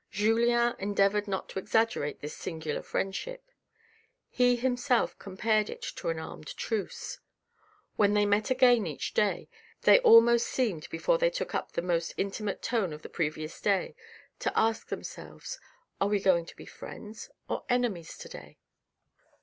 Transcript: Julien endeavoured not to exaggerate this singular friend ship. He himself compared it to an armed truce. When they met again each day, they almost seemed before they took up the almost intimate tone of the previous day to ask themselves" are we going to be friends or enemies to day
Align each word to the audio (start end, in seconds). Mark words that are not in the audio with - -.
Julien 0.09 0.73
endeavoured 0.79 1.27
not 1.27 1.47
to 1.49 1.59
exaggerate 1.59 2.21
this 2.21 2.35
singular 2.35 2.81
friend 2.81 3.15
ship. 3.15 3.43
He 4.31 4.55
himself 4.55 5.15
compared 5.19 5.69
it 5.69 5.83
to 5.97 6.09
an 6.09 6.17
armed 6.17 6.57
truce. 6.57 7.19
When 7.97 8.15
they 8.15 8.25
met 8.25 8.49
again 8.49 8.87
each 8.87 9.13
day, 9.13 9.47
they 9.83 9.99
almost 9.99 10.47
seemed 10.47 10.89
before 10.89 11.19
they 11.19 11.29
took 11.29 11.53
up 11.53 11.73
the 11.73 11.81
almost 11.83 12.15
intimate 12.17 12.63
tone 12.63 12.93
of 12.93 13.03
the 13.03 13.09
previous 13.09 13.61
day 13.61 13.93
to 14.39 14.51
ask 14.57 14.87
themselves" 14.87 15.59
are 16.01 16.07
we 16.07 16.19
going 16.19 16.47
to 16.47 16.55
be 16.55 16.65
friends 16.65 17.29
or 17.47 17.63
enemies 17.69 18.17
to 18.17 18.27
day 18.27 18.57